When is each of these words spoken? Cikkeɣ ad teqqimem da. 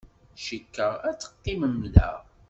Cikkeɣ 0.45 0.93
ad 1.07 1.17
teqqimem 1.19 1.77
da. 1.95 2.11